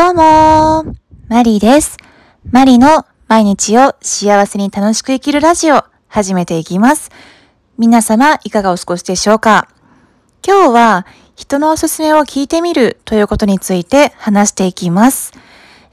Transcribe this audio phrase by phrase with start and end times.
[0.00, 0.94] どうも
[1.28, 1.98] マリーです。
[2.50, 7.10] マリの毎日を幸せに楽しく生きるラジオ、始めていきます。
[7.76, 9.68] 皆様、いかがお過ごしでしょうか
[10.42, 15.34] 今日は、人のおすすめを聞いてみるということについて話していきます。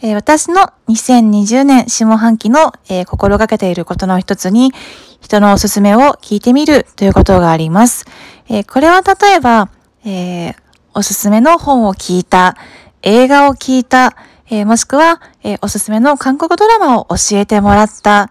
[0.02, 4.72] えー、私の2020年下半期の、えー、心がけていることの一つに、
[5.20, 8.06] 人のおすすめを聞いてみるということがあります。
[8.48, 9.68] えー、これは例えば、
[10.06, 10.56] え
[10.98, 12.58] おすすめの本を聞いた、
[13.02, 14.16] 映画を聞いた、
[14.50, 18.30] えー、もしくは、えー、おすすめの韓国ドラマを教えてもらった、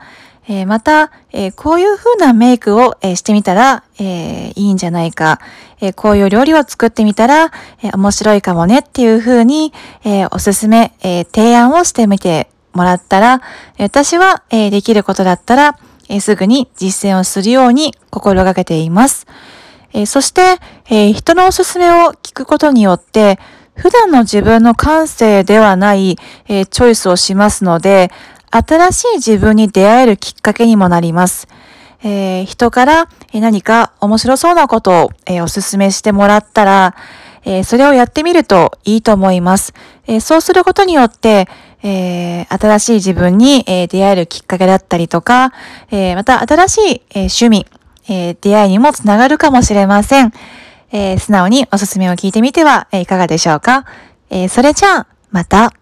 [0.49, 5.41] えー、また、えこういう風なメイクを、えしてみたら、えいいんじゃないか、
[5.81, 7.51] えこういう料理を作ってみたら、
[7.83, 9.73] え面白いかもねっていう風に、
[10.05, 13.43] えおすすめ、え提案をしてみてもらったら、
[13.79, 15.79] 私は、えできることだったら、
[16.09, 19.27] えすぐに実践をするように心がけています。
[19.93, 23.41] えそして、え人のおすすめを聞くことによって、
[23.77, 26.17] 普段の自分の感性ではない、
[26.49, 28.11] えー、チョイスをしますので、
[28.51, 31.47] 新しい自分に出会えるきっかけにもなります。
[32.03, 36.95] えー、人から何か面白そうなことを、えー、お勧めしてもらったら、
[37.49, 39.73] えそれをやってみるといいと思います。
[40.09, 41.49] えそうすることによって、
[41.85, 45.53] え新しい自分に、え出会えるきっかけだったりとか、
[45.93, 47.67] えまた新しい、え趣味、
[48.09, 50.33] え出会いにもつながるかもしれません。
[50.93, 53.85] えー、素直におすすめを聞いてみてはいかがでしょうか？
[54.31, 55.73] えー、それじゃあ、また。